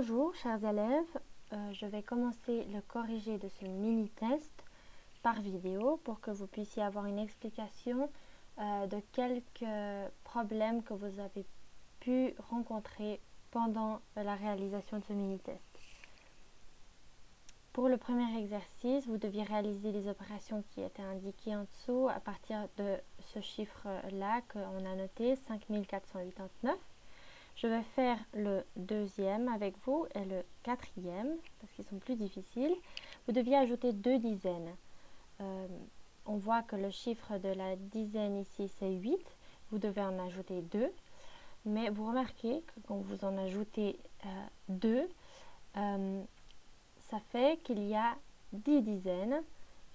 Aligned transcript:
Bonjour 0.00 0.34
chers 0.34 0.64
élèves, 0.64 1.20
euh, 1.52 1.72
je 1.74 1.84
vais 1.84 2.02
commencer 2.02 2.64
le 2.72 2.80
corrigé 2.80 3.36
de 3.36 3.50
ce 3.60 3.66
mini-test 3.66 4.64
par 5.22 5.38
vidéo 5.42 6.00
pour 6.04 6.22
que 6.22 6.30
vous 6.30 6.46
puissiez 6.46 6.82
avoir 6.82 7.04
une 7.04 7.18
explication 7.18 8.08
euh, 8.58 8.86
de 8.86 8.98
quelques 9.12 10.10
problèmes 10.24 10.82
que 10.82 10.94
vous 10.94 11.20
avez 11.20 11.44
pu 12.00 12.32
rencontrer 12.50 13.20
pendant 13.50 14.00
la 14.16 14.36
réalisation 14.36 15.00
de 15.00 15.04
ce 15.04 15.12
mini-test. 15.12 15.78
Pour 17.74 17.90
le 17.90 17.98
premier 17.98 18.38
exercice, 18.38 19.06
vous 19.06 19.18
deviez 19.18 19.42
réaliser 19.42 19.92
les 19.92 20.08
opérations 20.08 20.64
qui 20.70 20.80
étaient 20.80 21.02
indiquées 21.02 21.54
en 21.54 21.64
dessous 21.64 22.08
à 22.08 22.20
partir 22.20 22.68
de 22.78 22.96
ce 23.34 23.42
chiffre-là 23.42 24.40
qu'on 24.50 24.86
a 24.86 24.94
noté, 24.94 25.36
5489. 25.36 26.74
Je 27.60 27.66
vais 27.66 27.82
faire 27.94 28.16
le 28.32 28.64
deuxième 28.76 29.48
avec 29.48 29.74
vous 29.84 30.06
et 30.14 30.24
le 30.24 30.42
quatrième, 30.62 31.36
parce 31.60 31.70
qu'ils 31.74 31.84
sont 31.84 31.98
plus 31.98 32.16
difficiles. 32.16 32.74
Vous 33.26 33.34
deviez 33.34 33.58
ajouter 33.58 33.92
deux 33.92 34.18
dizaines. 34.18 34.74
Euh, 35.42 35.66
on 36.24 36.36
voit 36.36 36.62
que 36.62 36.76
le 36.76 36.90
chiffre 36.90 37.36
de 37.36 37.50
la 37.50 37.76
dizaine 37.76 38.38
ici, 38.38 38.66
c'est 38.78 38.90
8. 38.90 39.20
Vous 39.70 39.78
devez 39.78 40.00
en 40.00 40.18
ajouter 40.26 40.62
deux. 40.62 40.90
Mais 41.66 41.90
vous 41.90 42.06
remarquez 42.06 42.62
que 42.62 42.80
quand 42.88 42.96
vous 42.96 43.26
en 43.26 43.36
ajoutez 43.36 43.98
euh, 44.24 44.28
deux, 44.70 45.06
euh, 45.76 46.22
ça 47.10 47.20
fait 47.30 47.62
qu'il 47.62 47.86
y 47.86 47.94
a 47.94 48.16
10 48.54 48.80
dizaines. 48.80 49.42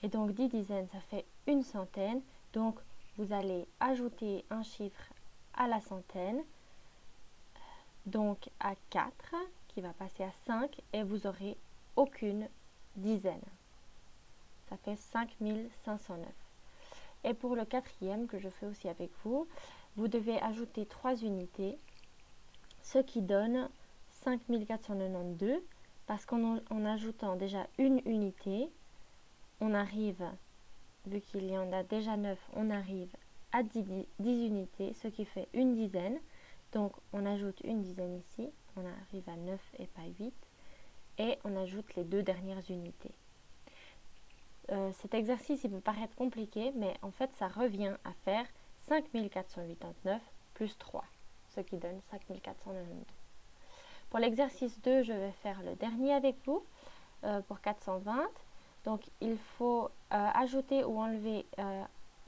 Et 0.03 0.07
donc 0.07 0.33
10 0.33 0.49
dizaines, 0.49 0.87
ça 0.89 0.99
fait 1.09 1.25
une 1.47 1.63
centaine. 1.63 2.21
Donc 2.53 2.77
vous 3.17 3.33
allez 3.33 3.67
ajouter 3.79 4.45
un 4.51 4.61
chiffre 4.61 5.13
à 5.55 5.67
la 5.67 5.81
centaine 5.81 6.43
donc 8.05 8.49
à 8.59 8.73
4 8.89 9.35
qui 9.67 9.81
va 9.81 9.93
passer 9.93 10.23
à 10.23 10.31
5 10.45 10.81
et 10.93 11.03
vous 11.03 11.27
aurez 11.27 11.57
aucune 11.95 12.47
dizaine. 12.95 13.41
Ça 14.69 14.77
fait 14.77 14.95
5509. 14.95 16.27
Et 17.23 17.33
pour 17.33 17.55
le 17.55 17.65
quatrième 17.65 18.27
que 18.27 18.39
je 18.39 18.49
fais 18.49 18.65
aussi 18.65 18.87
avec 18.87 19.11
vous, 19.23 19.47
vous 19.95 20.07
devez 20.07 20.41
ajouter 20.41 20.85
3 20.85 21.17
unités, 21.17 21.77
ce 22.81 22.99
qui 22.99 23.21
donne 23.21 23.69
5492 24.23 25.61
parce 26.07 26.25
qu'en 26.25 26.59
en 26.69 26.85
ajoutant 26.85 27.35
déjà 27.35 27.67
une 27.77 28.01
unité, 28.05 28.69
on 29.59 29.73
arrive, 29.73 30.23
vu 31.07 31.21
qu'il 31.21 31.49
y 31.49 31.57
en 31.57 31.71
a 31.73 31.83
déjà 31.83 32.15
9, 32.15 32.37
on 32.53 32.69
arrive 32.69 33.09
à 33.51 33.63
10 33.63 34.05
unités, 34.19 34.93
ce 35.01 35.07
qui 35.07 35.25
fait 35.25 35.47
une 35.53 35.75
dizaine. 35.75 36.19
Donc 36.71 36.93
on 37.13 37.25
ajoute 37.25 37.59
une 37.63 37.81
dizaine 37.81 38.17
ici, 38.17 38.49
on 38.77 38.85
arrive 38.85 39.29
à 39.29 39.35
9 39.35 39.59
et 39.79 39.87
pas 39.87 40.05
8, 40.19 40.33
et 41.19 41.37
on 41.43 41.55
ajoute 41.55 41.95
les 41.95 42.03
deux 42.03 42.23
dernières 42.23 42.69
unités. 42.69 43.11
Euh, 44.71 44.91
cet 44.93 45.13
exercice, 45.13 45.63
il 45.63 45.71
peut 45.71 45.79
paraître 45.79 46.15
compliqué, 46.15 46.71
mais 46.75 46.95
en 47.01 47.11
fait, 47.11 47.29
ça 47.37 47.47
revient 47.47 47.93
à 48.03 48.11
faire 48.23 48.45
5489 48.87 50.21
plus 50.53 50.77
3, 50.77 51.03
ce 51.55 51.61
qui 51.61 51.77
donne 51.77 51.99
5492. 52.11 52.85
Pour 54.09 54.19
l'exercice 54.19 54.79
2, 54.81 55.03
je 55.03 55.13
vais 55.13 55.31
faire 55.43 55.61
le 55.61 55.75
dernier 55.75 56.13
avec 56.13 56.35
vous, 56.45 56.63
euh, 57.23 57.41
pour 57.41 57.61
420. 57.61 58.27
Donc, 58.85 59.01
il 59.21 59.37
faut 59.37 59.85
euh, 59.85 59.89
ajouter 60.33 60.83
ou 60.83 60.99
enlever 60.99 61.45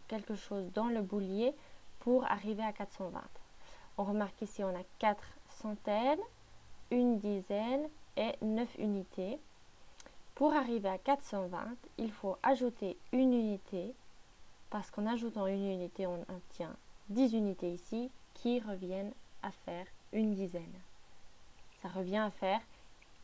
quelque 0.08 0.36
chose 0.36 0.72
dans 0.74 0.88
le 0.88 1.02
boulier 1.02 1.54
pour 2.00 2.26
arriver 2.26 2.64
à 2.64 2.72
420. 2.72 3.22
On 3.98 4.04
remarque 4.04 4.42
ici, 4.42 4.64
on 4.64 4.76
a 4.76 4.84
4 5.00 5.24
centaines, 5.50 6.20
une 6.92 7.18
dizaine 7.18 7.88
et 8.16 8.34
9 8.42 8.68
unités. 8.78 9.40
Pour 10.36 10.54
arriver 10.54 10.90
à 10.90 11.00
420, 11.00 11.76
il 11.98 12.12
faut 12.12 12.38
ajouter 12.44 12.96
une 13.12 13.34
unité, 13.34 13.96
parce 14.70 14.92
qu'en 14.92 15.08
ajoutant 15.08 15.48
une 15.48 15.66
unité, 15.66 16.06
on 16.06 16.22
obtient 16.30 16.76
10 17.10 17.34
unités 17.34 17.72
ici, 17.72 18.12
qui 18.36 18.60
reviennent 18.60 19.14
à 19.42 19.50
faire 19.52 19.88
une 20.14 20.36
dizaine. 20.36 20.80
Ça 21.82 21.90
revient 21.90 22.18
à 22.18 22.30
faire, 22.30 22.62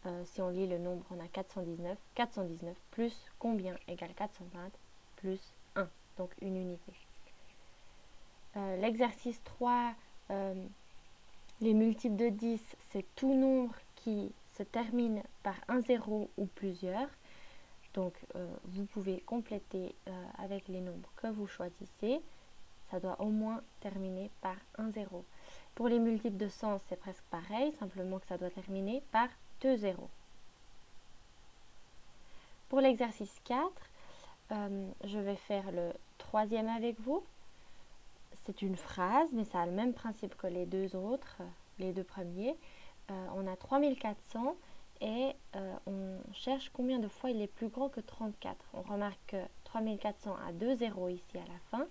euh, 0.08 0.24
si 0.26 0.42
on 0.42 0.50
lit 0.50 0.68
le 0.68 0.80
nombre, 0.80 1.06
on 1.12 1.24
a 1.24 1.28
419. 1.28 1.97
419 2.16 2.76
plus 2.90 3.26
combien 3.38 3.76
égale 3.88 4.14
420 4.16 4.72
plus 5.18 5.53
1, 5.76 5.88
donc 6.18 6.31
une 6.42 6.58
unité. 6.58 6.94
Euh, 8.56 8.78
l'exercice 8.78 9.42
3 9.44 9.94
euh, 10.31 10.53
les 11.61 11.73
multiples 11.73 12.16
de 12.16 12.29
10, 12.29 12.61
c'est 12.91 13.06
tout 13.16 13.34
nombre 13.34 13.75
qui 13.95 14.31
se 14.57 14.63
termine 14.63 15.22
par 15.44 15.56
un 15.67 15.81
zéro 15.81 16.29
ou 16.38 16.45
plusieurs. 16.45 17.09
Donc, 17.94 18.13
euh, 18.35 18.47
vous 18.66 18.85
pouvez 18.85 19.22
compléter 19.22 19.95
euh, 20.07 20.25
avec 20.39 20.67
les 20.67 20.81
nombres 20.81 21.09
que 21.16 21.28
vous 21.28 21.47
choisissez. 21.47 22.22
Ça 22.89 23.00
doit 23.00 23.19
au 23.22 23.29
moins 23.29 23.61
terminer 23.81 24.29
par 24.41 24.56
un 24.78 24.91
zéro. 24.91 25.25
Pour 25.75 25.88
les 25.88 26.00
multiples 26.00 26.38
de 26.38 26.47
100, 26.47 26.79
c'est 26.88 27.00
presque 27.00 27.23
pareil, 27.31 27.72
simplement 27.79 28.19
que 28.19 28.28
ça 28.28 28.38
doit 28.38 28.50
terminer 28.50 29.01
par 29.11 29.28
deux 29.61 29.78
zéros. 29.78 30.09
Pour 32.69 32.81
l'exercice 32.81 33.40
4, 33.45 33.72
je 35.05 35.17
vais 35.17 35.35
faire 35.35 35.72
le 35.72 35.91
troisième 36.17 36.67
avec 36.67 37.00
vous 37.00 37.23
c'est 38.46 38.62
une 38.62 38.76
phrase, 38.76 39.30
mais 39.34 39.46
ça 39.46 39.62
a 39.62 39.66
le 39.66 39.72
même 39.72 39.94
principe 39.94 40.36
que 40.36 40.48
les 40.48 40.66
deux 40.66 40.96
autres, 40.96 41.42
les 41.80 41.94
deux 41.94 42.04
premiers. 42.04 42.58
Euh, 43.12 43.28
on 43.36 43.48
a 43.48 43.56
3400 43.56 44.56
et 45.02 45.31
euh, 45.56 45.76
on 45.86 46.18
cherche 46.34 46.70
combien 46.74 47.00
de 47.00 47.08
fois 47.08 47.30
il 47.30 47.42
est 47.42 47.48
plus 47.48 47.68
grand 47.70 47.90
que 47.90 48.02
34. 48.02 48.56
On 48.74 48.82
remarque 48.82 49.20
que 49.28 49.38
3400 49.66 50.36
a 50.48 50.52
deux 50.52 50.76
zéros 50.76 51.09
ici 51.09 51.38
à 51.38 51.42
la 51.42 51.59
fin, 51.72 51.86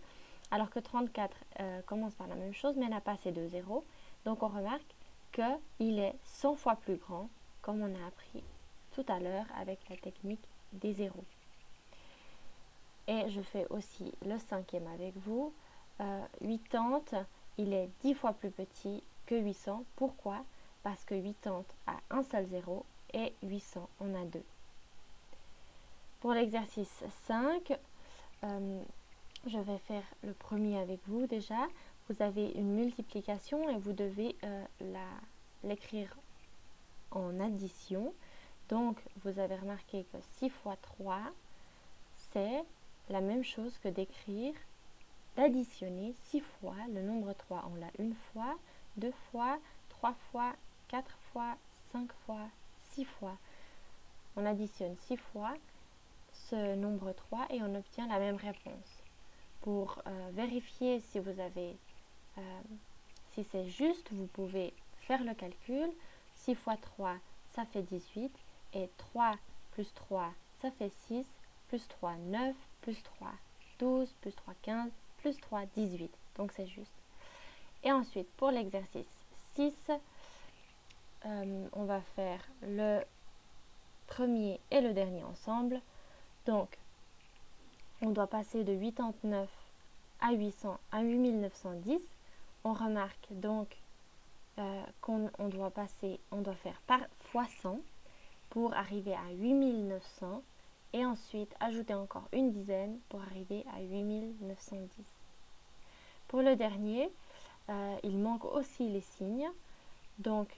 alors 0.50 0.70
que 0.70 0.78
34 0.78 1.36
euh, 1.60 1.82
commence 1.82 2.14
par 2.14 2.26
la 2.28 2.34
même 2.34 2.54
chose 2.54 2.76
mais 2.76 2.88
n'a 2.88 3.00
pas 3.00 3.16
ces 3.22 3.32
deux 3.32 3.48
zéros. 3.48 3.84
Donc 4.24 4.42
on 4.42 4.48
remarque 4.48 4.94
qu'il 5.32 5.98
est 5.98 6.14
100 6.24 6.56
fois 6.56 6.76
plus 6.76 6.96
grand, 6.96 7.28
comme 7.62 7.82
on 7.82 7.94
a 7.94 8.06
appris 8.06 8.42
tout 8.92 9.04
à 9.08 9.18
l'heure 9.18 9.46
avec 9.58 9.78
la 9.88 9.96
technique 9.96 10.42
des 10.72 10.92
zéros. 10.92 11.24
Et 13.08 13.28
je 13.30 13.40
fais 13.40 13.66
aussi 13.70 14.12
le 14.24 14.38
cinquième 14.38 14.86
avec 14.94 15.16
vous. 15.16 15.52
80, 15.98 17.02
euh, 17.12 17.22
il 17.58 17.72
est 17.72 17.88
10 18.02 18.14
fois 18.14 18.32
plus 18.32 18.50
petit 18.50 19.02
que 19.26 19.34
800. 19.34 19.84
Pourquoi? 19.96 20.44
Parce 20.82 21.04
que 21.04 21.14
80 21.14 21.64
a 21.86 21.96
un 22.10 22.22
seul 22.22 22.46
zéro 22.46 22.84
et 23.12 23.32
800 23.42 23.88
en 24.00 24.14
a 24.14 24.24
deux. 24.24 24.44
Pour 26.20 26.32
l'exercice 26.32 27.02
5, 27.26 27.78
euh, 28.44 28.82
je 29.46 29.58
vais 29.58 29.78
faire 29.78 30.04
le 30.22 30.32
premier 30.34 30.78
avec 30.78 31.00
vous 31.06 31.26
déjà. 31.26 31.66
Vous 32.08 32.22
avez 32.22 32.50
une 32.52 32.74
multiplication 32.74 33.68
et 33.68 33.76
vous 33.76 33.92
devez 33.92 34.36
euh, 34.44 34.64
l'écrire 35.64 36.16
en 37.10 37.38
addition. 37.40 38.12
Donc, 38.68 38.98
vous 39.24 39.38
avez 39.38 39.56
remarqué 39.56 40.04
que 40.12 40.18
6 40.38 40.48
fois 40.48 40.76
3, 40.82 41.20
c'est 42.32 42.64
la 43.10 43.20
même 43.20 43.44
chose 43.44 43.76
que 43.78 43.88
d'écrire 43.88 44.54
d'additionner 45.36 46.14
6 46.30 46.40
fois 46.40 46.76
le 46.94 47.02
nombre 47.02 47.32
3. 47.32 47.70
On 47.72 47.80
l'a 47.80 47.90
une 47.98 48.14
fois, 48.14 48.56
deux 48.96 49.12
fois, 49.30 49.58
trois 49.88 50.14
fois, 50.30 50.52
quatre 50.88 51.16
fois, 51.32 51.56
cinq 51.92 52.10
fois, 52.26 52.48
six 52.90 53.04
fois. 53.04 53.36
On 54.36 54.46
additionne 54.46 54.96
6 54.96 55.16
fois 55.16 55.54
ce 56.32 56.74
nombre 56.74 57.12
3 57.12 57.46
et 57.50 57.62
on 57.62 57.74
obtient 57.74 58.06
la 58.08 58.18
même 58.18 58.36
réponse. 58.36 59.02
Pour 59.60 60.02
euh, 60.06 60.30
vérifier 60.32 61.00
si 61.00 61.18
vous 61.18 61.38
avez 61.38 61.76
euh, 62.38 62.60
si 63.34 63.44
c'est 63.44 63.66
juste, 63.66 64.12
vous 64.12 64.26
pouvez 64.26 64.74
faire 65.00 65.22
le 65.24 65.34
calcul. 65.34 65.90
6 66.36 66.54
fois 66.54 66.76
3, 66.76 67.16
ça 67.54 67.64
fait 67.66 67.82
18. 67.82 68.32
Et 68.74 68.90
3 68.96 69.36
plus 69.72 69.92
3, 69.94 70.32
ça 70.60 70.70
fait 70.72 70.92
6. 71.06 71.26
Plus 71.68 71.86
3, 71.88 72.16
9. 72.16 72.54
Plus 72.82 73.02
3, 73.02 73.28
12. 73.78 74.12
Plus 74.20 74.32
3, 74.32 74.54
15 74.62 74.90
plus 75.22 75.38
3, 75.40 75.64
18. 75.76 76.10
Donc 76.36 76.52
c'est 76.52 76.66
juste. 76.66 76.92
Et 77.84 77.92
ensuite, 77.92 78.28
pour 78.36 78.50
l'exercice 78.50 79.08
6, 79.54 79.72
euh, 81.24 81.68
on 81.72 81.84
va 81.84 82.00
faire 82.14 82.40
le 82.62 83.00
premier 84.06 84.60
et 84.70 84.80
le 84.80 84.92
dernier 84.92 85.22
ensemble. 85.24 85.80
Donc, 86.46 86.78
on 88.02 88.10
doit 88.10 88.26
passer 88.26 88.64
de 88.64 88.74
89 88.74 89.48
à 90.20 90.32
800 90.32 90.78
à 90.90 91.02
8910. 91.02 92.00
On 92.64 92.72
remarque 92.72 93.28
donc 93.30 93.76
euh, 94.58 94.82
qu'on 95.00 95.30
doit 95.48 95.70
passer, 95.70 96.20
on 96.30 96.42
doit 96.42 96.54
faire 96.54 96.80
par 96.86 97.00
fois 97.20 97.46
100 97.62 97.80
pour 98.50 98.74
arriver 98.74 99.14
à 99.14 99.32
8900 99.32 100.42
et 100.92 101.04
ensuite 101.04 101.54
ajouter 101.60 101.94
encore 101.94 102.28
une 102.32 102.52
dizaine 102.52 102.98
pour 103.08 103.22
arriver 103.22 103.64
à 103.74 103.80
8910. 103.80 104.88
Pour 106.28 106.42
le 106.42 106.56
dernier, 106.56 107.10
euh, 107.68 107.96
il 108.02 108.18
manque 108.18 108.44
aussi 108.44 108.88
les 108.88 109.00
signes. 109.00 109.50
Donc, 110.18 110.48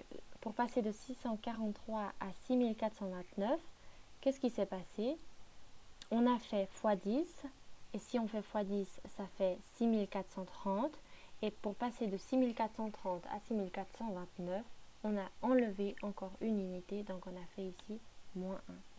pour 0.41 0.53
passer 0.53 0.83
de 0.83 0.93
643 0.93 2.13
à 2.21 2.33
6429, 2.47 3.59
qu'est-ce 4.21 4.41
qui 4.41 4.51
s'est 4.51 4.67
passé? 4.67 5.17
On 6.11 6.33
a 6.33 6.39
fait 6.39 6.69
x10, 6.83 7.25
et 7.95 7.99
si 7.99 8.19
on 8.19 8.29
fait 8.29 8.41
x10, 8.41 8.87
ça 9.17 9.25
fait 9.39 9.59
6430. 9.79 10.93
Et 11.43 11.51
pour 11.51 11.75
passer 11.75 12.07
de 12.07 12.17
6430 12.17 13.25
à 13.27 13.41
6429, 13.49 14.65
on 15.05 15.17
a 15.19 15.29
enlevé 15.43 15.95
encore 16.03 16.33
une 16.41 16.59
unité, 16.59 17.03
donc 17.03 17.27
on 17.27 17.37
a 17.37 17.47
fait 17.55 17.67
ici 17.67 18.01
moins 18.35 18.61
1. 18.69 18.94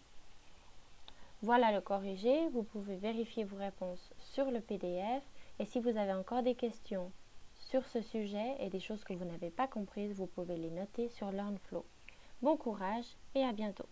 Voilà 1.46 1.72
le 1.72 1.80
corrigé, 1.80 2.48
vous 2.54 2.64
pouvez 2.64 2.96
vérifier 2.96 3.44
vos 3.44 3.58
réponses 3.58 4.12
sur 4.18 4.50
le 4.50 4.62
PDF 4.62 5.22
et 5.60 5.66
si 5.66 5.80
vous 5.80 5.96
avez 5.96 6.12
encore 6.12 6.42
des 6.42 6.56
questions 6.56 7.12
sur 7.54 7.86
ce 7.86 8.02
sujet 8.02 8.56
et 8.60 8.72
des 8.72 8.80
choses 8.80 9.04
que 9.04 9.14
vous 9.14 9.26
n'avez 9.26 9.52
pas 9.52 9.68
comprises, 9.68 10.16
vous 10.16 10.26
pouvez 10.26 10.58
les 10.58 10.72
noter 10.72 11.08
sur 11.08 11.32
LearnFlow. 11.32 11.86
Bon 12.42 12.58
courage 12.58 13.06
et 13.36 13.44
à 13.44 13.54
bientôt. 13.54 13.86